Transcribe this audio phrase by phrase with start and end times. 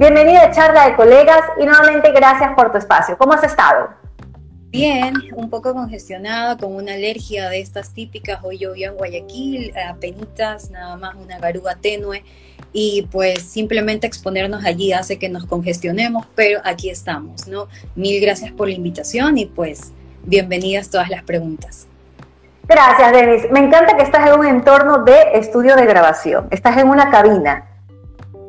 [0.00, 3.18] bienvenida a Charla de Colegas y nuevamente gracias por tu espacio.
[3.18, 3.90] ¿Cómo has estado?
[4.70, 8.40] Bien, un poco congestionada, con una alergia de estas típicas.
[8.42, 12.24] Hoy llovió en Guayaquil, apenas nada más una garúa tenue
[12.72, 17.68] y pues simplemente exponernos allí hace que nos congestionemos, pero aquí estamos, ¿no?
[17.94, 19.92] Mil gracias por la invitación y pues
[20.24, 21.86] bienvenidas todas las preguntas.
[22.66, 23.42] Gracias, Denis.
[23.50, 26.48] Me encanta que estás en un entorno de estudio de grabación.
[26.50, 27.69] Estás en una cabina.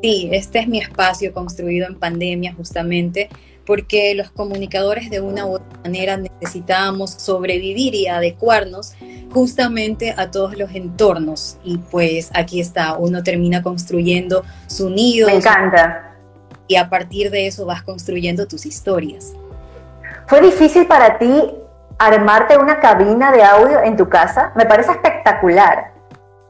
[0.02, 3.28] Sí, este es mi espacio construido en pandemia justamente
[3.64, 8.94] porque los comunicadores de una u otra manera necesitábamos sobrevivir y adecuarnos
[9.32, 11.58] justamente a todos los entornos.
[11.62, 15.28] Y pues aquí está, uno termina construyendo su nido.
[15.28, 16.16] Me encanta.
[16.66, 19.32] Y a partir de eso vas construyendo tus historias.
[20.26, 21.54] ¿Fue difícil para ti
[21.98, 24.52] armarte una cabina de audio en tu casa?
[24.56, 25.91] Me parece espectacular.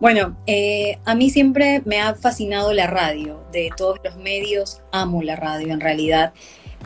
[0.03, 5.23] Bueno, eh, a mí siempre me ha fascinado la radio, de todos los medios, amo
[5.23, 6.33] la radio en realidad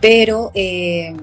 [0.00, 1.14] pero eh,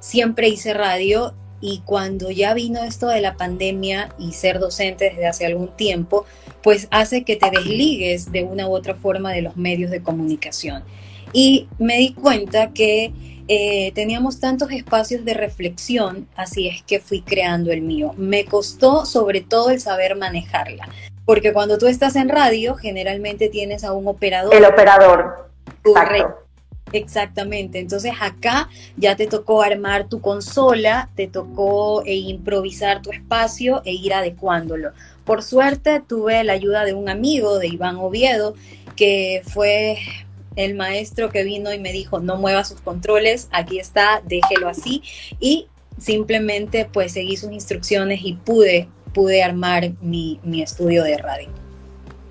[0.00, 5.26] siempre hice radio y cuando ya vino esto de la pandemia y ser docente desde
[5.26, 6.24] hace algún tiempo,
[6.62, 10.84] pues hace que te desligues de una u otra forma de los medios de comunicación.
[11.32, 13.12] Y me di cuenta que
[13.48, 18.14] eh, teníamos tantos espacios de reflexión, así es que fui creando el mío.
[18.16, 20.88] Me costó sobre todo el saber manejarla,
[21.28, 24.54] porque cuando tú estás en radio, generalmente tienes a un operador.
[24.54, 25.50] El operador.
[25.82, 26.48] Correcto
[26.94, 33.82] Exactamente, entonces acá ya te tocó armar tu consola, te tocó eh, improvisar tu espacio
[33.84, 34.92] e ir adecuándolo.
[35.26, 38.54] Por suerte tuve la ayuda de un amigo, de Iván Oviedo,
[38.96, 39.98] que fue
[40.56, 45.02] el maestro que vino y me dijo, no mueva sus controles, aquí está, déjelo así.
[45.40, 45.66] Y
[45.98, 48.88] simplemente pues seguí sus instrucciones y pude,
[49.18, 51.48] pude armar mi, mi estudio de radio.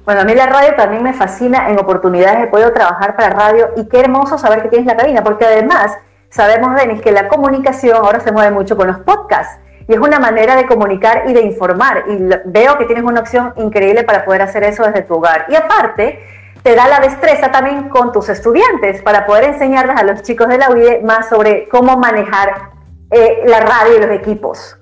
[0.05, 3.71] Bueno, a mí la radio también me fascina, en oportunidades he podido trabajar para radio
[3.75, 5.91] y qué hermoso saber que tienes la cabina, porque además
[6.29, 10.17] sabemos, Denis, que la comunicación ahora se mueve mucho con los podcasts y es una
[10.17, 14.43] manera de comunicar y de informar y veo que tienes una opción increíble para poder
[14.43, 15.45] hacer eso desde tu hogar.
[15.49, 16.21] Y aparte,
[16.63, 20.57] te da la destreza también con tus estudiantes para poder enseñarles a los chicos de
[20.57, 22.71] la UIE más sobre cómo manejar
[23.11, 24.77] eh, la radio y los equipos.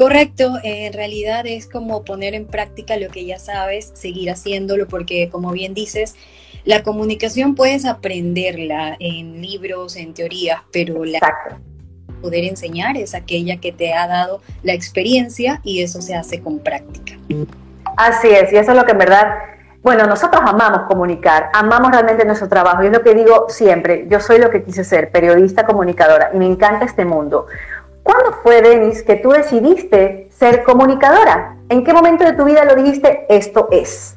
[0.00, 5.28] Correcto, en realidad es como poner en práctica lo que ya sabes, seguir haciéndolo, porque
[5.28, 6.16] como bien dices,
[6.64, 11.20] la comunicación puedes aprenderla en libros, en teorías, pero la
[12.22, 16.60] poder enseñar es aquella que te ha dado la experiencia y eso se hace con
[16.60, 17.18] práctica.
[17.98, 19.34] Así es, y eso es lo que en verdad,
[19.82, 24.18] bueno, nosotros amamos comunicar, amamos realmente nuestro trabajo, y es lo que digo siempre, yo
[24.18, 27.48] soy lo que quise ser, periodista comunicadora, y me encanta este mundo.
[28.02, 31.56] ¿Cuándo fue, Denis, que tú decidiste ser comunicadora?
[31.68, 34.16] ¿En qué momento de tu vida lo dijiste, esto es?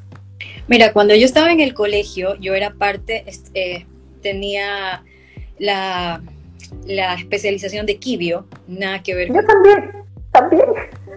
[0.67, 3.85] Mira, cuando yo estaba en el colegio, yo era parte, eh,
[4.21, 5.03] tenía
[5.59, 6.21] la,
[6.85, 9.27] la, especialización de Kibio, nada que ver.
[9.27, 9.91] Yo también,
[10.31, 10.65] también.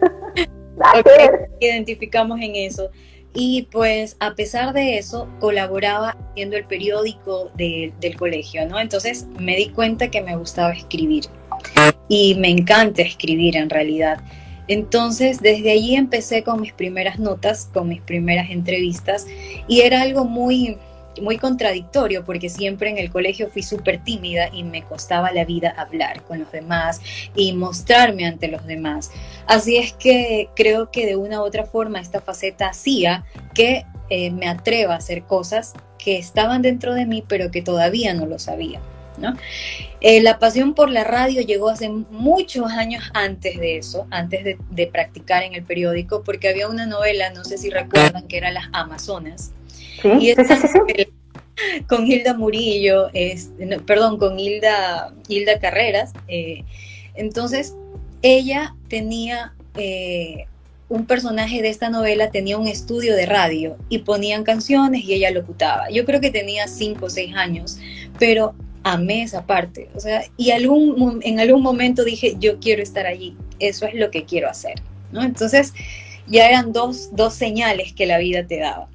[0.76, 1.50] nada que ver.
[1.60, 2.90] Identificamos en eso.
[3.32, 8.80] Y pues a pesar de eso, colaboraba haciendo el periódico del colegio, ¿no?
[8.80, 11.26] Entonces me di cuenta que me gustaba escribir
[12.08, 14.20] y me encanta escribir en realidad.
[14.68, 19.26] Entonces, desde allí empecé con mis primeras notas, con mis primeras entrevistas,
[19.68, 20.76] y era algo muy,
[21.22, 25.74] muy contradictorio porque siempre en el colegio fui súper tímida y me costaba la vida
[25.76, 27.00] hablar con los demás
[27.34, 29.10] y mostrarme ante los demás.
[29.46, 33.24] Así es que creo que de una u otra forma esta faceta hacía
[33.54, 38.14] que eh, me atreva a hacer cosas que estaban dentro de mí pero que todavía
[38.14, 38.80] no lo sabía.
[40.00, 44.86] Eh, la pasión por la radio llegó hace muchos años antes de eso, antes de,
[44.86, 48.66] practicar en el periódico, porque había una novela, no sé si recuerdan, que era Las
[48.72, 49.52] Amazonas.
[50.02, 50.34] Sí,
[51.88, 53.10] con Hilda Murillo,
[53.86, 56.12] perdón, con Hilda, Hilda Carreras.
[56.28, 56.64] Eh,
[57.14, 57.74] entonces,
[58.22, 60.46] ella tenía eh,
[60.88, 65.30] un personaje de esta novela tenía un estudio de radio y ponían canciones y ella
[65.30, 65.90] locutaba.
[65.90, 67.78] Yo creo que tenía cinco o seis años,
[68.18, 68.54] pero
[68.86, 69.88] amé esa parte.
[69.94, 74.10] O sea, y algún, en algún momento dije, yo quiero estar allí, eso es lo
[74.12, 74.80] que quiero hacer.
[75.10, 75.24] ¿no?
[75.24, 75.74] Entonces,
[76.28, 78.88] ya eran dos, dos señales que la vida te daba.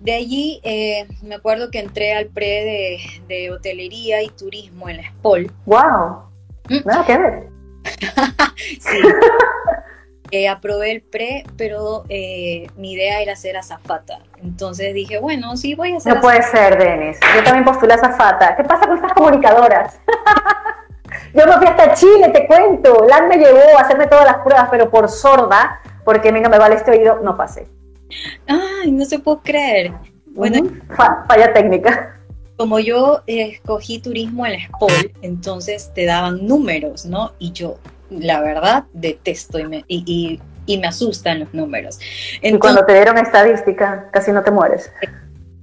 [0.00, 2.98] De allí, eh, me acuerdo que entré al pre de,
[3.28, 5.50] de, hotelería y turismo en la SPOL.
[5.66, 6.30] ¡Wow!
[6.68, 6.86] ¿Mm?
[6.86, 7.48] Nada que ver.
[8.56, 8.98] sí.
[10.30, 14.18] Eh, aprobé el pre, pero eh, mi idea era ser azafata.
[14.42, 17.18] Entonces dije, bueno, sí, voy a ser No puede ser, Denis.
[17.36, 18.56] Yo también postulé azafata.
[18.56, 20.00] ¿Qué pasa con estas comunicadoras?
[21.34, 23.06] Yo me fui hasta Chile, te cuento.
[23.08, 26.48] LAN me llevó a hacerme todas las pruebas, pero por sorda, porque a mí no
[26.48, 27.68] me vale este oído, no pasé.
[28.46, 29.92] Ay, no se puede creer.
[30.26, 30.68] Bueno,
[31.28, 32.20] falla técnica.
[32.56, 37.32] como yo escogí turismo en la SPOL, entonces te daban números, ¿no?
[37.38, 37.76] Y yo,
[38.10, 41.98] la verdad, detesto y me, y, y, me asustan los números.
[42.42, 44.90] y cuando te dieron estadística, casi no te mueres.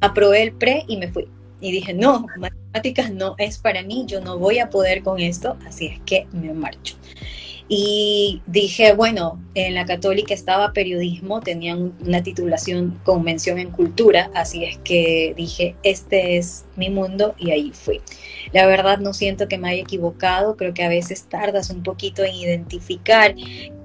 [0.02, 1.28] Aprobé el pre y me fui.
[1.62, 5.58] Y dije, no, matemáticas no es para mí, yo no voy a poder con esto,
[5.66, 6.96] así es que me marcho.
[7.70, 14.30] Y dije, bueno, en la católica estaba periodismo, tenían una titulación con mención en cultura,
[14.36, 18.02] así es que dije, este es mi mundo y ahí fui.
[18.52, 22.24] La verdad no siento que me haya equivocado, creo que a veces tardas un poquito
[22.24, 23.36] en identificar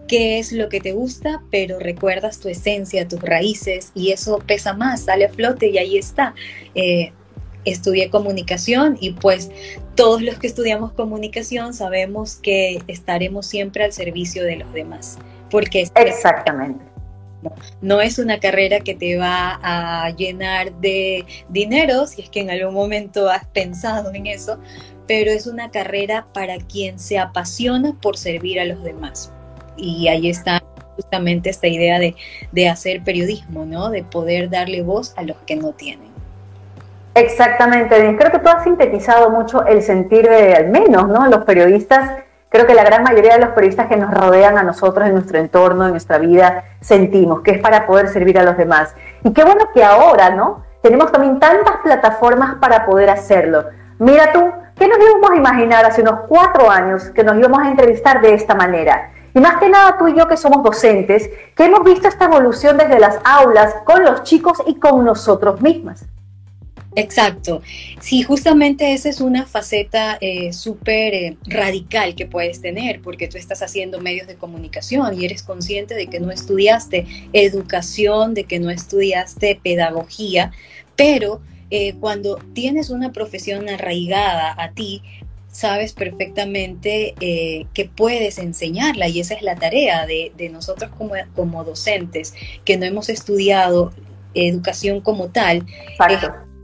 [0.08, 4.72] qué es lo que te gusta, pero recuerdas tu esencia, tus raíces y eso pesa
[4.72, 6.34] más, sale a flote y ahí está.
[6.75, 7.12] Eh,
[7.70, 9.50] estudié comunicación y pues
[9.94, 15.19] todos los que estudiamos comunicación sabemos que estaremos siempre al servicio de los demás.
[15.50, 16.88] Porque Exactamente.
[17.81, 22.50] No, es una carrera que te va a llenar de dinero, si es que en
[22.50, 24.59] algún momento has pensado en eso,
[25.06, 29.32] pero es una carrera para quien se apasiona por servir a los demás.
[29.76, 30.62] Y ahí está
[30.97, 32.17] justamente esta idea de,
[32.50, 33.88] de hacer periodismo, ¿no?
[33.91, 36.07] De poder darle voz a los que no tienen.
[37.19, 41.26] Exactamente, creo que tú has sintetizado mucho el sentir de, al menos, ¿no?
[41.26, 42.12] Los periodistas,
[42.49, 45.38] creo que la gran mayoría de los periodistas que nos rodean a nosotros en nuestro
[45.38, 48.94] entorno, en nuestra vida, sentimos que es para poder servir a los demás.
[49.25, 50.62] Y qué bueno que ahora, ¿no?
[50.81, 53.64] Tenemos también tantas plataformas para poder hacerlo.
[53.99, 57.71] Mira tú, ¿qué nos íbamos a imaginar hace unos cuatro años que nos íbamos a
[57.71, 59.11] entrevistar de esta manera?
[59.35, 62.76] Y más que nada tú y yo que somos docentes, que hemos visto esta evolución
[62.76, 66.06] desde las aulas con los chicos y con nosotros mismas.
[66.99, 67.62] Exacto.
[68.00, 73.39] Sí, justamente esa es una faceta eh, súper eh, radical que puedes tener, porque tú
[73.39, 78.59] estás haciendo medios de comunicación y eres consciente de que no estudiaste educación, de que
[78.59, 80.50] no estudiaste pedagogía,
[80.97, 81.41] pero
[81.71, 85.03] eh, cuando tienes una profesión arraigada a ti,
[85.53, 92.35] sabes perfectamente que puedes enseñarla y esa es la tarea de, nosotros como, como, docentes,
[92.65, 93.93] que no hemos estudiado
[94.35, 95.67] educación como tal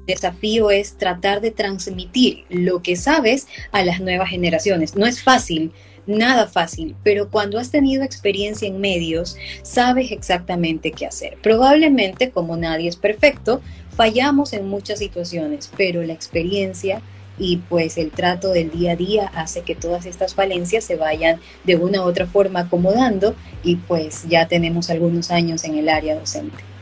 [0.07, 4.97] desafío es tratar de transmitir lo que sabes a las nuevas generaciones.
[4.97, 5.73] No es fácil,
[6.07, 11.39] nada fácil, pero cuando has tenido experiencia en medios, sabes exactamente qué hacer.
[11.43, 13.61] Probablemente, como nadie es perfecto,
[13.97, 17.01] fallamos en muchas situaciones, pero la experiencia
[17.39, 21.41] y pues el trato del día a día hace que todas estas falencias se vayan
[21.65, 23.35] de una u otra forma acomodando
[23.65, 26.74] y pues ya tenemos algunos años en el área docente.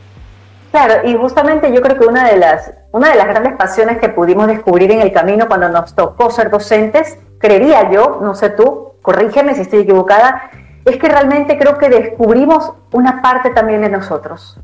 [0.73, 4.09] Claro, y justamente yo creo que una de las, una de las grandes pasiones que
[4.09, 8.93] pudimos descubrir en el camino cuando nos tocó ser docentes, creería yo, no sé tú,
[9.03, 10.49] corrígeme si estoy equivocada,
[10.83, 14.57] es que realmente creo que descubrimos una parte también de nosotros.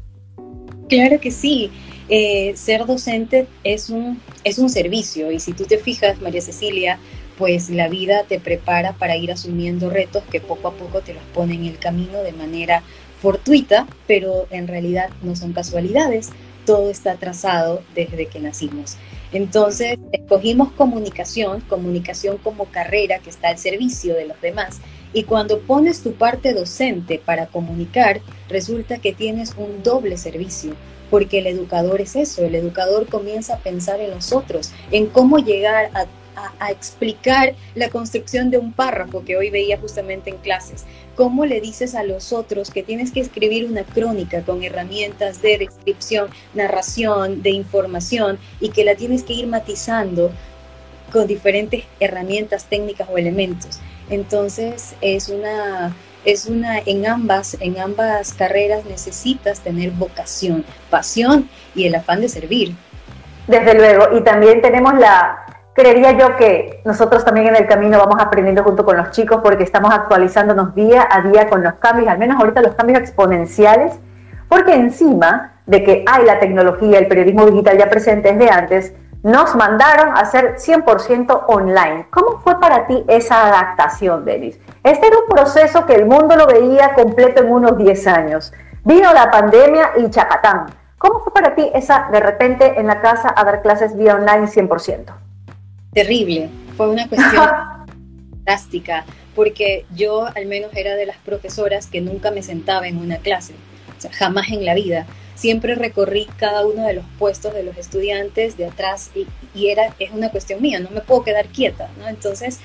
[0.87, 1.71] Claro que sí.
[2.09, 6.97] Eh, ser docente es un, es un servicio y si tú te fijas, María Cecilia,
[7.37, 11.23] pues la vida te prepara para ir asumiendo retos que poco a poco te los
[11.35, 12.81] pone en el camino de manera
[13.21, 16.29] fortuita, pero en realidad no son casualidades,
[16.65, 18.95] todo está trazado desde que nacimos.
[19.31, 24.79] Entonces, escogimos comunicación, comunicación como carrera que está al servicio de los demás,
[25.13, 30.73] y cuando pones tu parte docente para comunicar, resulta que tienes un doble servicio,
[31.09, 35.39] porque el educador es eso, el educador comienza a pensar en los otros, en cómo
[35.39, 36.05] llegar a
[36.35, 40.85] a, explicar la construcción de un párrafo que hoy veía justamente en clases.
[41.15, 45.57] ¿Cómo le dices a los otros que tienes que escribir una crónica con herramientas de
[45.57, 50.31] descripción, narración, de información y que la tienes que ir matizando
[51.11, 53.79] con diferentes herramientas técnicas o elementos?
[54.09, 55.95] Entonces es una
[56.25, 62.29] es una en ambas en ambas carreras necesitas tener vocación, pasión y el afán de
[62.29, 62.75] servir.
[63.47, 68.17] Desde luego, y también tenemos la creería yo que nosotros también en el camino vamos
[68.19, 72.17] aprendiendo junto con los chicos porque estamos actualizándonos día a día con los cambios, al
[72.17, 73.93] menos ahorita los cambios exponenciales,
[74.49, 78.93] porque encima de que hay la tecnología, el periodismo digital ya presente desde antes,
[79.23, 82.07] nos mandaron a hacer 100% online.
[82.09, 84.59] ¿Cómo fue para ti esa adaptación, Denis?
[84.83, 88.51] Este era un proceso que el mundo lo veía completo en unos 10 años.
[88.83, 90.65] Vino la pandemia y chacatán.
[90.97, 94.47] ¿Cómo fue para ti esa de repente en la casa a dar clases vía online
[94.47, 95.28] 100%?
[95.93, 97.45] Terrible, fue una cuestión
[98.45, 99.05] drástica,
[99.35, 103.53] porque yo al menos era de las profesoras que nunca me sentaba en una clase,
[103.97, 105.05] o sea, jamás en la vida.
[105.35, 110.11] Siempre recorrí cada uno de los puestos de los estudiantes de atrás y, era, es
[110.11, 112.07] una cuestión mía, no me puedo quedar quieta, ¿no?
[112.07, 112.59] Entonces,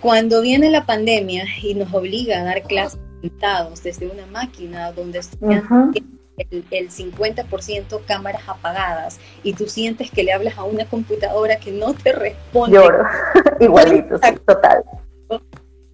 [0.00, 5.18] cuando viene la pandemia y nos obliga a dar clases sentados desde una máquina donde
[5.18, 6.02] estudiantes
[6.36, 11.72] el, el 50% cámaras apagadas y tú sientes que le hablas a una computadora que
[11.72, 12.76] no te responde.
[12.76, 13.04] Lloro,
[13.60, 14.84] igualito, total.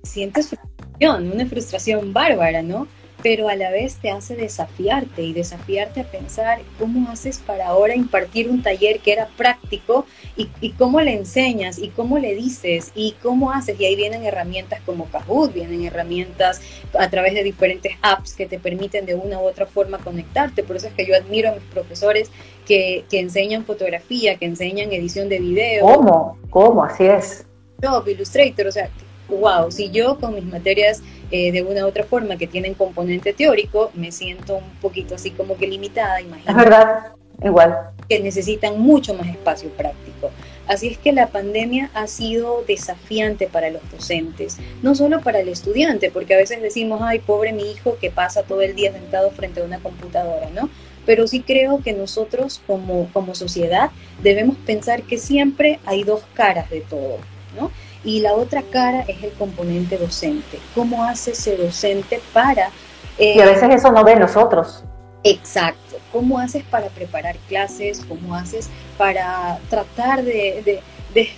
[0.02, 2.86] Sientes frustración, una frustración bárbara, ¿no?
[3.22, 7.94] Pero a la vez te hace desafiarte y desafiarte a pensar cómo haces para ahora
[7.94, 13.12] impartir un taller que era práctico y, cómo le enseñas y cómo le dices y
[13.22, 13.78] cómo haces.
[13.78, 16.60] Y ahí vienen herramientas como Kahoot, vienen herramientas
[16.98, 20.62] a través de diferentes apps que te permiten de una u otra forma conectarte.
[20.62, 22.30] Por eso es que yo admiro a mis profesores
[22.66, 25.84] que, que enseñan fotografía, que enseñan edición de video.
[25.84, 26.38] ¿Cómo?
[26.50, 26.84] ¿Cómo?
[26.84, 27.46] Así es.
[27.82, 28.90] No, Illustrator, o sea,
[29.36, 33.32] wow, si yo con mis materias eh, de una u otra forma que tienen componente
[33.32, 36.50] teórico, me siento un poquito así como que limitada, imagínate.
[36.50, 37.76] Es verdad, igual.
[38.08, 40.30] Que necesitan mucho más espacio práctico.
[40.70, 45.48] Así es que la pandemia ha sido desafiante para los docentes, no solo para el
[45.48, 49.32] estudiante, porque a veces decimos, ay, pobre mi hijo que pasa todo el día sentado
[49.32, 50.70] frente a una computadora, ¿no?
[51.06, 53.90] Pero sí creo que nosotros como, como sociedad
[54.22, 57.16] debemos pensar que siempre hay dos caras de todo,
[57.58, 57.72] ¿no?
[58.04, 60.58] Y la otra cara es el componente docente.
[60.74, 62.70] ¿Cómo hace ese docente para...
[63.18, 64.84] y a veces eso no ve nosotros.
[65.22, 65.98] Exacto.
[66.12, 68.00] ¿Cómo haces para preparar clases?
[68.08, 70.80] ¿Cómo haces para tratar de,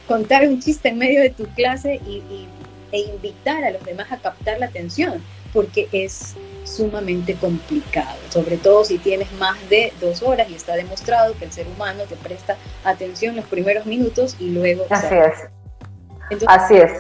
[0.07, 2.47] contar un chiste en medio de tu clase y,
[2.93, 5.23] e invitar a los demás a captar la atención?
[5.53, 11.37] Porque es sumamente complicado, sobre todo si tienes más de dos horas y está demostrado
[11.37, 14.87] que el ser humano te presta atención los primeros minutos y luego...
[14.89, 15.62] Así es
[16.47, 16.93] Así es.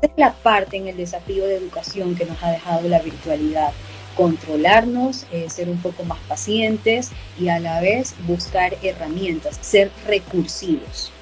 [0.00, 3.70] Esta es la parte en el desafío de educación que nos ha dejado la virtualidad.
[4.16, 11.12] Controlarnos, eh, ser un poco más pacientes y a la vez buscar herramientas, ser recursivos.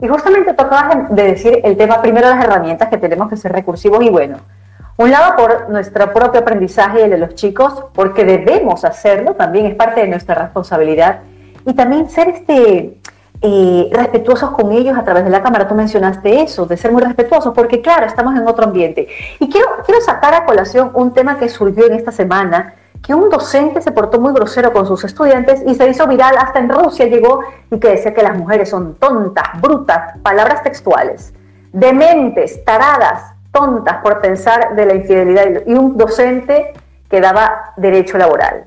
[0.00, 3.52] Y justamente tocabas de decir el tema primero de las herramientas que tenemos que ser
[3.52, 4.38] recursivos y bueno,
[4.98, 9.66] un lado por nuestro propio aprendizaje y el de los chicos, porque debemos hacerlo, también
[9.66, 11.20] es parte de nuestra responsabilidad,
[11.66, 12.98] y también ser este,
[13.42, 15.68] eh, respetuosos con ellos a través de la cámara.
[15.68, 19.08] Tú mencionaste eso, de ser muy respetuosos, porque claro, estamos en otro ambiente.
[19.38, 22.74] Y quiero, quiero sacar a colación un tema que surgió en esta semana,
[23.06, 26.58] que un docente se portó muy grosero con sus estudiantes y se hizo viral, hasta
[26.58, 27.40] en Rusia llegó
[27.70, 31.32] y que decía que las mujeres son tontas, brutas, palabras textuales,
[31.72, 36.72] dementes, taradas, tontas por pensar de la infidelidad y un docente
[37.08, 38.64] que daba derecho laboral.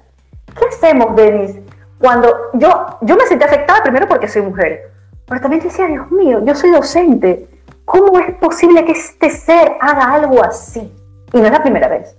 [0.57, 1.57] ¿Qué hacemos, Denis?
[1.99, 4.91] Cuando yo, yo me sentí afectada primero porque soy mujer,
[5.27, 7.47] pero también decía, Dios mío, yo soy docente,
[7.85, 10.91] ¿cómo es posible que este ser haga algo así?
[11.33, 12.15] Y no es la primera vez.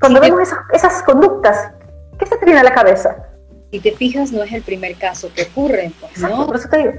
[0.00, 1.70] Cuando vemos esas, esas conductas,
[2.18, 3.28] ¿qué se te viene a la cabeza?
[3.70, 6.46] Si te fijas, no es el primer caso que ocurre, pues, ¿no?
[6.46, 6.92] por eso te digo.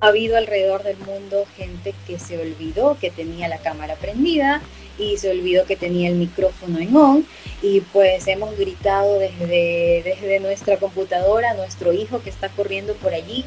[0.00, 4.60] Ha habido alrededor del mundo gente que se olvidó que tenía la cámara prendida
[4.98, 7.26] y se olvidó que tenía el micrófono en on
[7.62, 13.44] y pues hemos gritado desde, desde nuestra computadora nuestro hijo que está corriendo por allí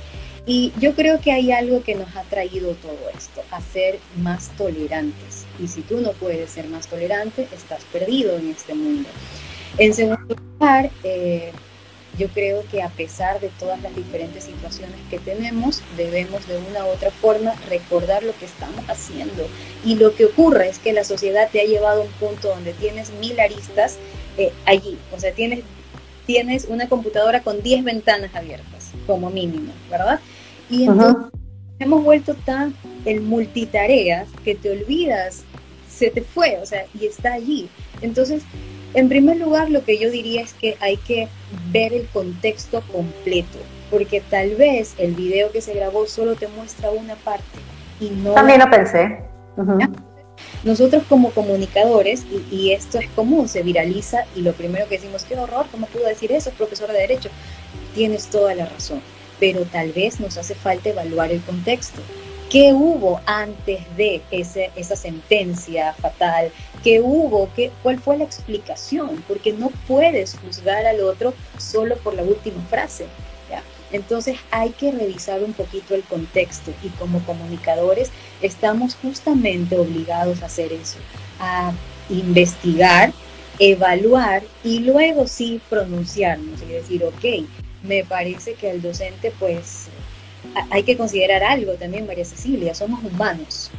[0.48, 4.50] y yo creo que hay algo que nos ha traído todo esto, a ser más
[4.58, 5.46] tolerantes.
[5.60, 9.10] Y si tú no puedes ser más tolerante, estás perdido en este mundo.
[9.80, 11.52] En segundo lugar, eh,
[12.18, 16.86] yo creo que a pesar de todas las diferentes situaciones que tenemos, debemos de una
[16.86, 19.48] u otra forma recordar lo que estamos haciendo.
[19.84, 22.74] Y lo que ocurre es que la sociedad te ha llevado a un punto donde
[22.74, 23.98] tienes mil aristas
[24.38, 24.98] eh, allí.
[25.16, 25.62] O sea, tienes,
[26.26, 30.20] tienes una computadora con 10 ventanas abiertas, como mínimo, ¿verdad?
[30.70, 31.32] Y entonces
[31.80, 32.74] hemos vuelto tan
[33.06, 35.44] el multitareas que te olvidas,
[35.90, 37.70] se te fue, o sea, y está allí.
[38.02, 38.44] Entonces,
[38.96, 41.28] en primer lugar, lo que yo diría es que hay que
[41.72, 43.60] ver el contexto completo,
[43.92, 47.44] porque tal vez el video que se grabó solo te muestra una parte
[48.00, 48.34] y no...
[48.34, 49.20] También lo pensé.
[50.64, 55.38] Nosotros como comunicadores, y, esto es común, se viraliza y lo primero que decimos, qué
[55.38, 56.50] horror, ¿cómo pudo decir eso?
[56.50, 57.30] Es profesor de derecho.
[57.94, 59.02] Tienes toda la razón,
[59.40, 62.02] pero tal vez nos hace falta evaluar el contexto.
[62.50, 66.52] ¿Qué hubo antes de ese, esa sentencia fatal?
[66.84, 67.50] ¿Qué hubo?
[67.56, 69.24] ¿Qué, ¿Cuál fue la explicación?
[69.28, 73.08] Porque no puedes juzgar al otro solo por la última frase.
[73.92, 78.12] Entonces hay que revisar un poquito el contexto y como comunicadores
[78.42, 80.98] estamos justamente obligados a hacer eso,
[81.40, 81.72] a
[82.10, 83.14] investigar,
[83.60, 87.48] evaluar y luego sí pronunciarnos y decir, ok,
[87.84, 89.88] me parece que el docente pues
[90.70, 93.72] hay que considerar algo también, María Cecilia, somos humanos.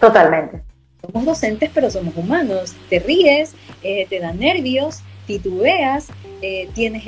[0.00, 0.62] Totalmente.
[1.02, 2.74] Somos docentes, pero somos humanos.
[2.88, 6.08] Te ríes, eh, te dan nervios, titubeas,
[6.42, 7.04] eh, tienes,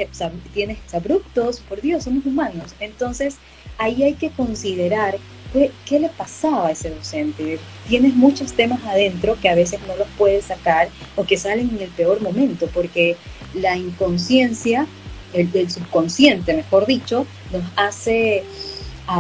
[0.54, 2.74] tienes abruptos, por Dios, somos humanos.
[2.80, 3.36] Entonces,
[3.78, 5.16] ahí hay que considerar
[5.52, 7.58] qué, qué, le pasaba a ese docente.
[7.88, 11.82] Tienes muchos temas adentro que a veces no los puedes sacar o que salen en
[11.82, 13.16] el peor momento, porque
[13.54, 14.86] la inconsciencia,
[15.32, 18.44] el, el subconsciente, mejor dicho, nos hace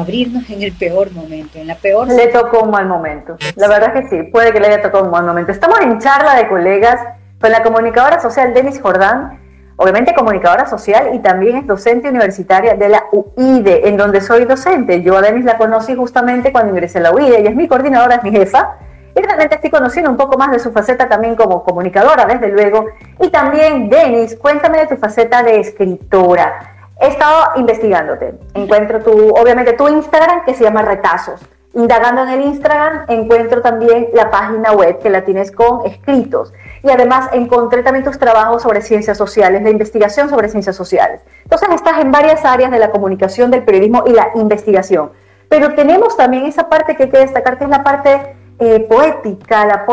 [0.00, 2.08] abrirnos en el peor momento, en la peor...
[2.08, 3.36] Le tocó un mal momento.
[3.56, 5.52] La verdad que sí, puede que le haya tocado un mal momento.
[5.52, 6.98] Estamos en charla de colegas
[7.40, 9.40] con la comunicadora social Denis Jordán,
[9.76, 15.02] obviamente comunicadora social y también es docente universitaria de la UIDE, en donde soy docente.
[15.02, 18.16] Yo a Denis la conocí justamente cuando ingresé a la UIDE, ella es mi coordinadora,
[18.16, 18.76] es mi jefa,
[19.14, 22.86] y realmente estoy conociendo un poco más de su faceta también como comunicadora, desde luego.
[23.20, 26.81] Y también, Denis, cuéntame de tu faceta de escritora.
[27.02, 28.32] He estado investigándote.
[28.54, 31.40] Encuentro tu, obviamente, tu Instagram que se llama Retazos.
[31.74, 36.54] Indagando en el Instagram encuentro también la página web que la tienes con escritos.
[36.84, 41.22] Y además encontré también tus trabajos sobre ciencias sociales, la investigación sobre ciencias sociales.
[41.42, 45.10] Entonces estás en varias áreas de la comunicación, del periodismo y la investigación.
[45.48, 49.66] Pero tenemos también esa parte que hay que destacar, que es la parte eh, poética,
[49.66, 49.86] la,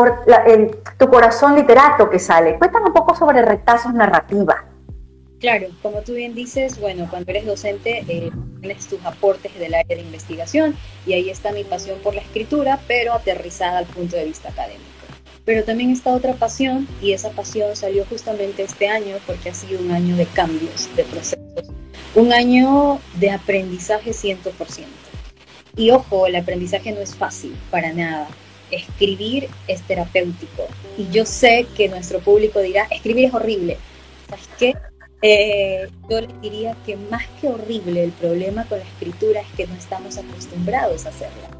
[0.96, 2.56] tu corazón literato que sale.
[2.56, 4.69] Cuéntame un poco sobre retazos narrativa.
[5.40, 8.30] Claro, como tú bien dices, bueno, cuando eres docente eh,
[8.60, 12.78] tienes tus aportes del área de investigación y ahí está mi pasión por la escritura,
[12.86, 14.84] pero aterrizada al punto de vista académico.
[15.46, 19.80] Pero también está otra pasión y esa pasión salió justamente este año porque ha sido
[19.80, 21.70] un año de cambios, de procesos,
[22.14, 24.84] un año de aprendizaje 100%.
[25.74, 28.28] Y ojo, el aprendizaje no es fácil, para nada.
[28.70, 30.68] Escribir es terapéutico.
[30.98, 33.78] Y yo sé que nuestro público dirá, escribir es horrible.
[34.28, 34.89] ¿Sabes qué?
[35.22, 39.66] Eh, yo les diría que más que horrible el problema con la escritura es que
[39.66, 41.50] no estamos acostumbrados a hacerla.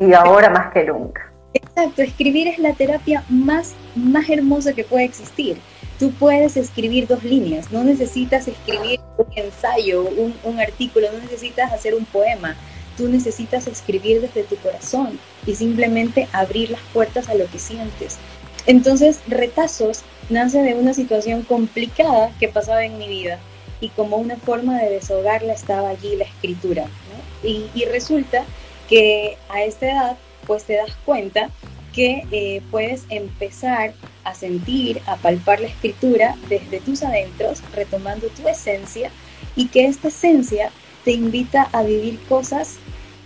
[0.00, 1.32] y ahora más que nunca.
[1.54, 5.56] Exacto, escribir es la terapia más, más hermosa que puede existir.
[5.98, 11.72] Tú puedes escribir dos líneas, no necesitas escribir un ensayo, un, un artículo, no necesitas
[11.72, 12.56] hacer un poema.
[12.96, 18.18] Tú necesitas escribir desde tu corazón y simplemente abrir las puertas a lo que sientes.
[18.66, 23.38] Entonces, retazos nace de una situación complicada que pasaba en mi vida
[23.80, 26.86] y como una forma de desahogarla estaba allí la escritura.
[27.42, 28.44] Y, resulta
[28.88, 31.50] que a esta edad pues te das cuenta
[31.92, 38.48] que eh, puedes empezar a sentir, a palpar la escritura desde tus adentros, retomando tu
[38.48, 39.10] esencia
[39.54, 40.70] y que esta esencia
[41.04, 42.76] te invita a vivir cosas,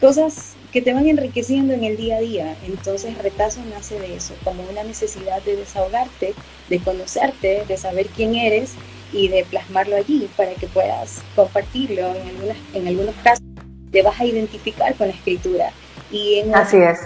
[0.00, 2.56] cosas que te van enriqueciendo en el día a día.
[2.62, 6.34] Entonces Retazo nace de eso, como una necesidad de desahogarte,
[6.68, 8.74] de conocerte, de saber quién eres
[9.12, 12.14] y de plasmarlo allí para que puedas compartirlo.
[12.14, 12.36] En,
[12.74, 13.42] en algunos casos
[13.90, 15.72] te vas a identificar con la escritura
[16.10, 16.98] y en Así es.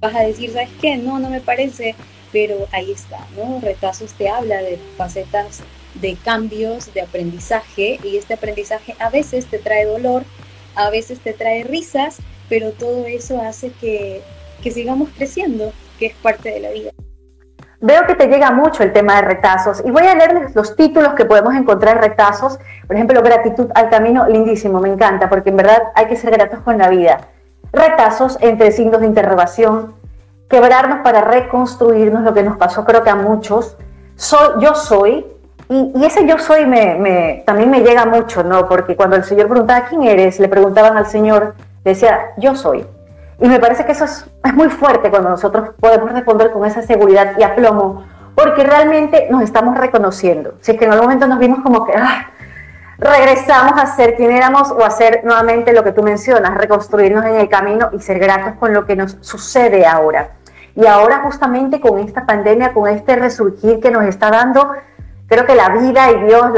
[0.00, 0.96] vas a decir, ¿sabes qué?
[0.96, 1.96] No, no me parece,
[2.32, 3.60] pero ahí está, ¿no?
[3.60, 5.60] Retazos te habla de facetas
[5.94, 10.24] de cambios, de aprendizaje y este aprendizaje a veces te trae dolor,
[10.74, 12.18] a veces te trae risas,
[12.50, 14.22] pero todo eso hace que,
[14.62, 16.90] que sigamos creciendo, que es parte de la vida.
[17.80, 21.14] Veo que te llega mucho el tema de retazos y voy a leerles los títulos
[21.14, 22.58] que podemos encontrar en retazos.
[22.86, 26.60] Por ejemplo, gratitud al camino, lindísimo, me encanta, porque en verdad hay que ser gratos
[26.60, 27.28] con la vida.
[27.72, 29.94] Retazos entre signos de interrogación,
[30.50, 33.78] quebrarnos para reconstruirnos lo que nos pasó, creo que a muchos.
[34.16, 35.24] Soy, yo soy,
[35.70, 38.68] y, ese yo soy me, también me llega mucho, ¿no?
[38.68, 42.86] Porque cuando el Señor preguntaba quién eres, le preguntaban al Señor, decía, yo soy.
[43.40, 47.34] Y me parece que eso es, muy fuerte cuando nosotros podemos responder con esa seguridad
[47.38, 50.54] y aplomo, porque realmente nos estamos reconociendo.
[50.60, 52.30] Si es que en algún momento nos vimos como que ah,
[52.98, 57.36] regresamos a ser quien éramos o a ser nuevamente lo que tú mencionas, reconstruirnos en
[57.36, 60.32] el camino y ser gratos con lo que nos sucede ahora.
[60.76, 64.70] Y ahora justamente con esta pandemia, con este resurgir que nos está dando,
[65.30, 66.50] creo que la vida y Dios,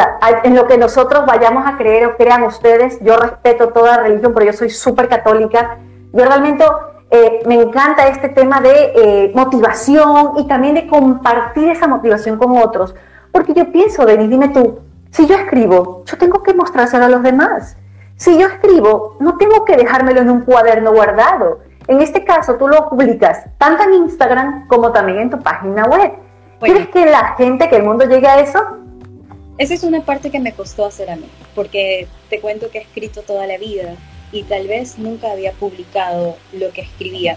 [0.43, 4.47] en lo que nosotros vayamos a creer o crean ustedes, yo respeto toda religión, pero
[4.47, 5.79] yo soy súper católica
[6.13, 6.65] yo realmente
[7.11, 12.59] eh, me encanta este tema de eh, motivación y también de compartir esa motivación con
[12.59, 12.95] otros.
[13.31, 14.81] Porque yo pienso, Denis, dime tú,
[15.11, 17.77] si yo escribo, yo tengo que mostrárselo a los demás.
[18.17, 21.61] Si yo escribo, no tengo que dejármelo en un cuaderno guardado.
[21.89, 26.13] En este caso, tú lo publicas tanto en Instagram como también en tu página web.
[26.63, 28.59] ¿Quieres que la gente, que el mundo llegue a eso?
[29.59, 32.83] Esa es una parte que me costó hacer a mí, porque te cuento que he
[32.83, 33.97] escrito toda la vida
[34.31, 37.37] y tal vez nunca había publicado lo que escribía.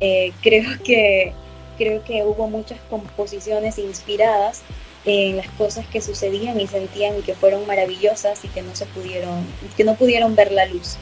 [0.00, 1.32] Eh, creo, que,
[1.78, 4.62] creo que hubo muchas composiciones inspiradas
[5.04, 8.86] en las cosas que sucedían y sentían y que fueron maravillosas y que no se
[8.86, 10.96] pudieron, que no pudieron ver la luz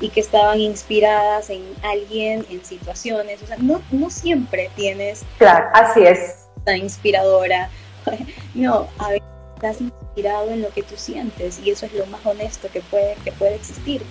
[0.00, 3.42] y que estaban inspiradas en alguien, en situaciones.
[3.42, 5.24] O sea, no, no siempre tienes.
[5.38, 6.37] Claro, así es.
[6.76, 7.70] Inspiradora.
[8.54, 12.24] No, a veces estás inspirado en lo que tú sientes y eso es lo más
[12.24, 14.02] honesto que puede, que puede existir.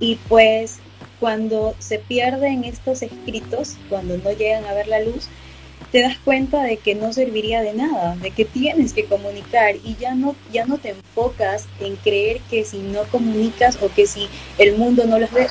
[0.00, 0.78] Y pues
[1.20, 5.28] cuando se pierden estos escritos, cuando no llegan a ver la luz,
[5.92, 9.94] te das cuenta de que no serviría de nada, de que tienes que comunicar y
[9.96, 14.28] ya no, ya no te enfocas en creer que si no comunicas o que si
[14.58, 15.48] el mundo no lo ve,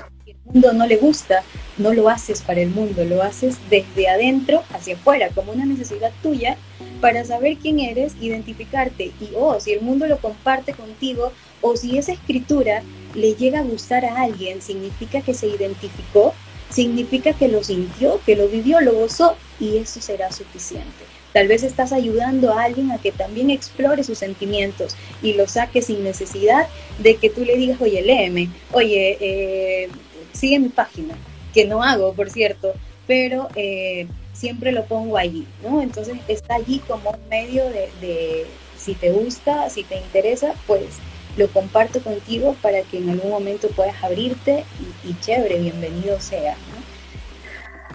[0.54, 1.44] no le gusta,
[1.78, 6.12] no lo haces para el mundo, lo haces desde adentro hacia afuera, como una necesidad
[6.22, 6.58] tuya
[7.00, 11.98] para saber quién eres, identificarte y, oh, si el mundo lo comparte contigo o si
[11.98, 12.84] esa escritura
[13.16, 16.34] le llega a gustar a alguien, significa que se identificó,
[16.70, 21.12] significa que lo sintió, que lo vivió, lo gozó y eso será suficiente.
[21.34, 25.82] Tal vez estás ayudando a alguien a que también explore sus sentimientos y lo saque
[25.82, 26.68] sin necesidad
[27.00, 29.90] de que tú le digas, oye, léeme, oye, eh,
[30.34, 31.16] sigue mi página,
[31.54, 32.74] que no hago, por cierto,
[33.08, 35.82] pero eh, siempre lo pongo allí, ¿no?
[35.82, 41.00] Entonces está allí como un medio de, si te gusta, si te interesa, pues
[41.38, 44.66] lo comparto contigo para que en algún momento puedas abrirte
[45.04, 46.82] y, chévere, bienvenido sea, ¿no?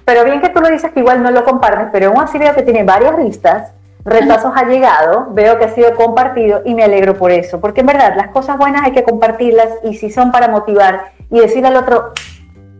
[0.05, 2.55] Pero bien que tú lo dices que igual no lo compartes, pero aún así veo
[2.55, 3.73] que tiene varias vistas,
[4.05, 7.89] retazos ha llegado, veo que ha sido compartido y me alegro por eso, porque en
[7.89, 11.77] verdad las cosas buenas hay que compartirlas y si son para motivar y decirle al
[11.77, 12.13] otro,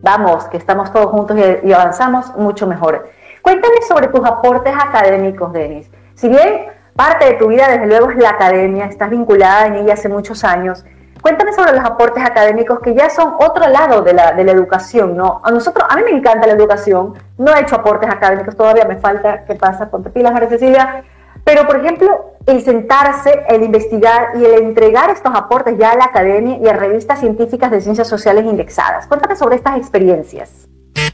[0.01, 3.09] vamos, que estamos todos juntos y, avanzamos, mucho mejor.
[3.41, 5.89] Cuéntame sobre tus aportes académicos, Denis.
[6.15, 9.93] Si bien parte de tu vida, desde luego, es la academia, estás vinculada en ella
[9.93, 10.83] hace muchos años,
[11.21, 15.41] cuéntame sobre los aportes académicos que ya son otro lado de la, educación, ¿no?
[15.43, 18.97] A nosotros, a mí me encanta la educación, no he hecho aportes académicos todavía, me
[18.97, 19.89] falta, ¿qué pasa?
[19.89, 21.03] Ponte pilas, María Cecilia,
[21.47, 26.03] pero, por ejemplo, el sentarse, el investigar y el entregar estos aportes ya a la
[26.03, 29.07] academia y a revistas científicas de ciencias sociales indexadas.
[29.07, 30.67] Cuéntame sobre estas experiencias.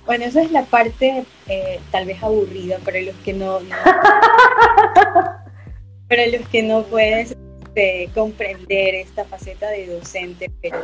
[0.08, 3.60] Bueno, esa es la parte eh, tal vez aburrida para los que no,
[6.10, 10.80] para los que no pueden este, comprender esta faceta de docente, pero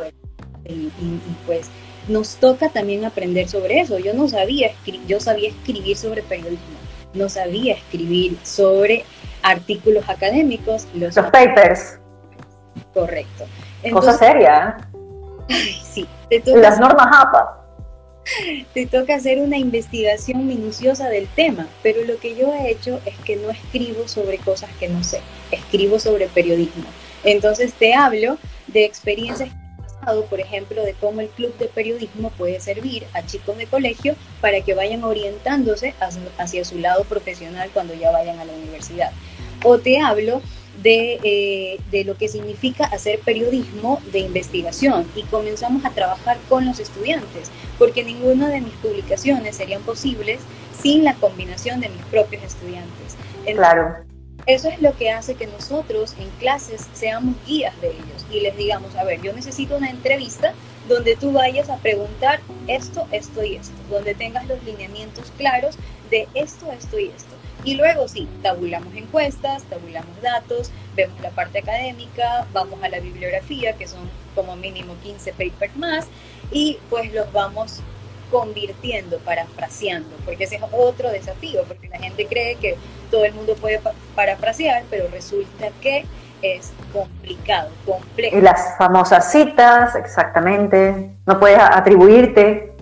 [0.64, 0.92] y,
[1.44, 1.68] pues
[2.06, 3.98] nos toca también aprender sobre eso.
[3.98, 4.70] Yo no sabía
[5.08, 6.78] yo sabía escribir sobre periodismo,
[7.14, 9.04] no sabía escribir sobre
[9.42, 10.86] artículos académicos.
[10.94, 11.98] Los, papers.
[12.94, 13.46] Correcto.
[13.92, 14.76] Cosa seria.
[15.48, 16.06] Ay, sí.
[16.46, 17.60] Las normas APA.
[18.74, 23.16] Te toca hacer una investigación minuciosa del tema, pero lo que yo he hecho es
[23.24, 26.84] que no escribo sobre cosas que no sé, escribo sobre periodismo.
[27.24, 31.66] Entonces te hablo de experiencias que he pasado, por ejemplo, de cómo el club de
[31.66, 35.94] periodismo puede servir a chicos de colegio para que vayan orientándose
[36.38, 39.10] hacia su lado profesional cuando ya vayan a la universidad
[39.64, 40.42] o te hablo
[40.82, 46.80] eh, de, lo que significa hacer periodismo de investigación y comenzamos a trabajar con los
[46.80, 50.40] estudiantes, porque ninguna de mis publicaciones serían posibles
[50.80, 53.16] sin la combinación de mis propios estudiantes.
[53.54, 53.96] claro.
[54.46, 58.56] Eso es lo que hace que nosotros en clases seamos guías de ellos y les
[58.56, 60.54] digamos, a ver, yo necesito una entrevista
[60.90, 65.76] donde tú vayas a preguntar esto, esto y esto, donde tengas los lineamientos claros
[66.10, 67.36] de esto, esto y esto.
[67.62, 73.74] Y luego sí, tabulamos encuestas, tabulamos datos, vemos la parte académica, vamos a la bibliografía,
[73.74, 76.08] que son como mínimo 15 papers más,
[76.50, 77.80] y pues los vamos
[78.32, 82.76] convirtiendo, parafraseando, porque ese es otro desafío, porque la gente cree que
[83.12, 83.80] todo el mundo puede
[84.16, 86.04] parafrasear, pero resulta que
[86.42, 88.36] es complicado, complejo.
[88.36, 92.72] Y las famosas citas, exactamente, no puedes atribuirte.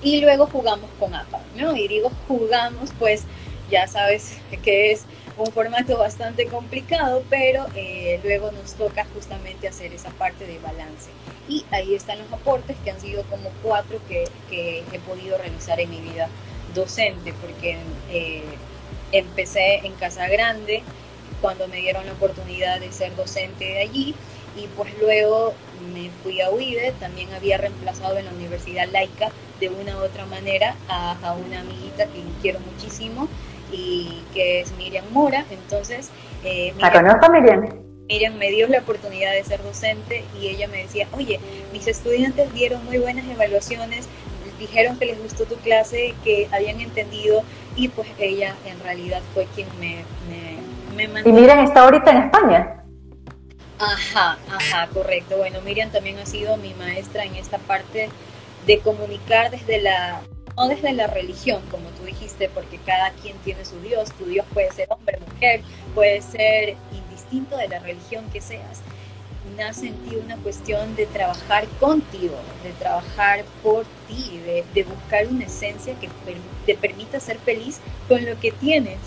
[0.00, 1.76] Y luego jugamos con APA, ¿no?
[1.76, 3.24] Y digo jugamos, pues
[3.70, 5.04] ya sabes que es
[5.36, 11.10] un formato bastante complicado, pero eh, luego nos toca justamente hacer esa parte de balance.
[11.48, 15.90] Y ahí están los aportes, que han sido como cuatro que, he podido realizar en
[15.90, 16.28] mi vida
[16.74, 17.78] docente, porque
[18.10, 18.42] eh,
[19.12, 20.82] empecé en Casa Grande,
[21.40, 24.14] cuando me dieron la oportunidad de ser docente allí,
[24.56, 25.54] y pues luego
[25.94, 30.26] me fui a UIDE, también había reemplazado en la Universidad Laica de una u otra
[30.26, 33.28] manera a, a una amiguita que quiero muchísimo,
[33.72, 35.44] y que es Miriam Mora.
[35.50, 36.10] Entonces,
[36.44, 37.68] eh, Miriam, ¿La Miriam?
[38.08, 41.38] Miriam me dio la oportunidad de ser docente y ella me decía, oye,
[41.72, 44.08] mis estudiantes dieron muy buenas evaluaciones,
[44.58, 47.42] dijeron que les gustó tu clase, que habían entendido
[47.76, 49.96] y pues ella en realidad fue quien me,
[50.28, 50.57] me,
[51.06, 51.28] mandó.
[51.28, 52.84] ¿Y Miriam está ahorita en España?
[53.78, 55.36] Ajá, ajá, correcto.
[55.36, 58.08] Bueno, Miriam también ha sido mi maestra en esta parte
[58.66, 60.20] de comunicar desde la
[60.58, 64.44] no desde la religión, como tú dijiste, porque cada quien tiene su Dios, tu Dios
[64.52, 65.62] puede ser hombre, mujer,
[65.94, 68.80] puede ser indistinto de la religión que seas.
[69.56, 72.34] Nace en ti una cuestión de trabajar contigo,
[72.64, 74.40] de trabajar por ti,
[74.74, 76.08] de, buscar una esencia que
[76.66, 78.98] te permita ser feliz con lo que tienes,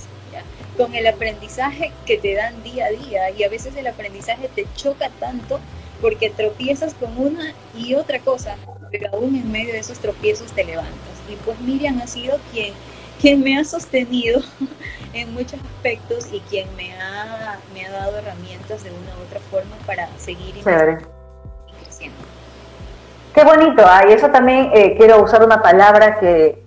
[0.81, 3.29] con el aprendizaje que te dan día a día.
[3.29, 5.59] Y a veces el aprendizaje te choca tanto
[6.01, 8.55] porque tropiezas con una y otra cosa,
[8.89, 10.95] pero aún en medio de esos tropiezos te levantas.
[11.29, 12.73] Y pues Miriam ha sido quien,
[13.21, 14.41] quien me ha sostenido
[15.13, 19.39] en muchos aspectos y quien me ha, me ha dado herramientas de una u otra
[19.51, 20.61] forma para seguir y
[21.83, 22.17] creciendo.
[23.35, 26.60] Qué bonito, ah, y eso también eh, quiero usar una palabra que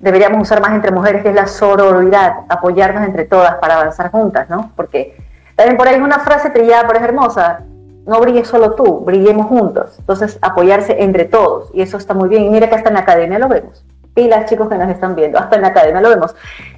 [0.00, 4.48] deberíamos usar más entre mujeres, que es la sororidad, apoyarnos entre todas para avanzar juntas,
[4.48, 4.72] ¿no?
[4.74, 5.16] Porque
[5.54, 7.60] también por ahí es una frase trillada, pero es hermosa,
[8.06, 9.96] no brilles solo tú, brillemos juntos.
[9.98, 12.44] Entonces, apoyarse entre todos, y eso está muy bien.
[12.44, 13.84] Y mira que hasta en la academia lo vemos.
[14.14, 16.34] Pilas, chicos que nos están viendo, hasta en la academia lo vemos,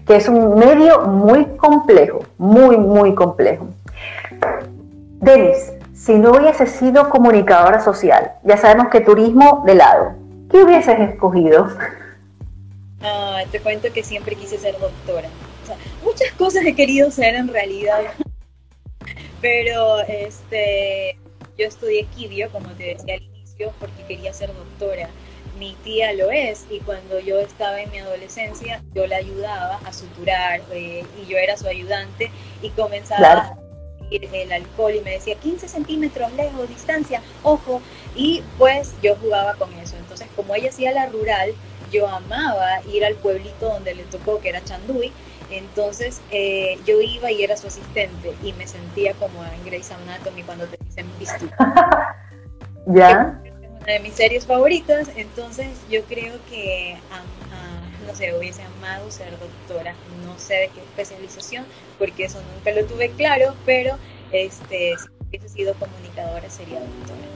[0.07, 3.69] que es un medio muy complejo, muy, muy complejo.
[5.21, 10.13] Denis, si no hubiese sido comunicadora social, ya sabemos que turismo de lado,
[10.51, 11.69] ¿qué hubieses escogido?
[13.03, 15.29] Ah, te cuento que siempre quise ser doctora.
[16.05, 18.01] muchas cosas he querido ser en realidad.
[19.41, 21.19] Pero este,
[21.59, 25.09] yo estudié quibio, como te decía al inicio, porque quería ser doctora.
[25.59, 29.93] Mi tía lo es y cuando yo estaba en mi adolescencia yo la ayudaba a
[29.93, 32.31] suturar eh, y yo era su ayudante
[32.63, 33.57] y comenzaba a
[34.11, 37.81] el alcohol y me decía 15 centímetros lejos, distancia, ojo,
[38.15, 39.97] y pues yo jugaba con eso.
[39.97, 41.55] Entonces como ella hacía la rural,
[41.93, 45.13] yo amaba ir al pueblito donde le tocó, que era Chanduy,
[45.51, 50.43] entonces eh, yo iba y era su asistente y me sentía como en Grey's Anatomy
[50.43, 51.47] cuando te dicen visto.
[52.87, 53.41] ¿Ya?
[53.45, 53.53] Es
[53.83, 56.97] una de mis series favoritas, entonces yo creo que,
[58.07, 61.67] no sé, hubiese amado ser doctora, no sé de qué especialización,
[61.99, 63.97] porque eso nunca lo tuve claro, pero
[64.33, 67.33] este, si hubiese sido comunicadora sería doctora.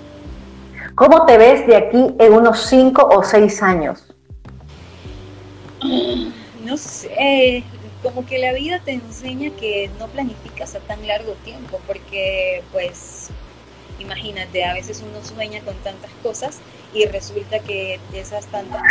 [0.94, 4.15] ¿Cómo te ves de aquí en unos 5 o 6 años?
[6.64, 7.64] No sé,
[8.02, 13.28] como que la vida te enseña que no planificas a tan largo tiempo, porque pues
[14.00, 16.60] imagínate, a veces uno sueña con tantas cosas
[16.92, 18.82] y resulta que esas tantas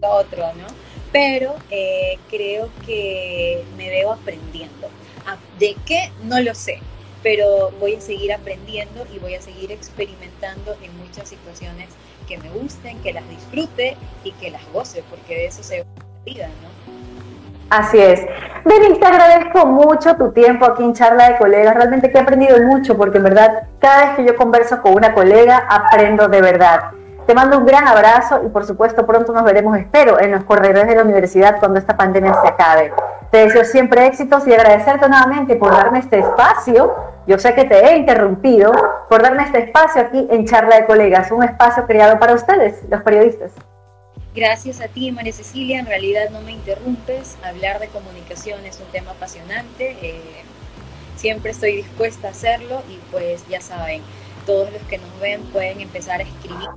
[0.00, 0.66] otro, ¿no?
[1.12, 4.88] Pero eh, creo que me veo aprendiendo.
[5.26, 6.10] Ah, ¿De qué?
[6.24, 6.78] No lo sé,
[7.22, 11.88] pero voy a seguir aprendiendo y voy a seguir experimentando en muchas situaciones
[12.28, 15.84] que me gusten, que las disfrute y que las goce, porque de eso se la
[16.24, 16.68] vida, ¿no?
[17.70, 18.20] Así es.
[18.64, 21.74] Denis, te agradezco mucho tu tiempo aquí en Charla de Colegas.
[21.74, 25.12] Realmente que he aprendido mucho porque en verdad cada vez que yo converso con una
[25.12, 26.92] colega aprendo de verdad.
[27.28, 30.86] Te mando un gran abrazo y por supuesto pronto nos veremos, espero, en los corredores
[30.86, 32.90] de la universidad cuando esta pandemia se acabe.
[33.30, 36.94] Te deseo siempre éxitos y agradecerte nuevamente por darme este espacio.
[37.26, 38.72] Yo sé que te he interrumpido
[39.10, 43.02] por darme este espacio aquí en Charla de Colegas, un espacio creado para ustedes, los
[43.02, 43.52] periodistas.
[44.34, 45.80] Gracias a ti, María Cecilia.
[45.80, 47.36] En realidad no me interrumpes.
[47.44, 49.98] Hablar de comunicación es un tema apasionante.
[50.00, 50.44] Eh,
[51.16, 54.00] siempre estoy dispuesta a hacerlo y pues ya saben,
[54.46, 56.70] todos los que nos ven pueden empezar a escribir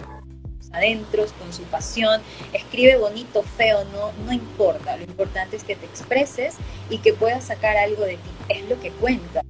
[0.74, 2.22] adentros, con su pasión,
[2.54, 6.56] escribe bonito, feo, no, no importa, lo importante es que te expreses
[6.90, 9.42] y que puedas sacar algo de ti, es lo que cuenta.